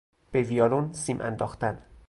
به 0.31 0.41
ویولن 0.41 0.93
سیم 0.93 1.21
انداختن 1.21 1.85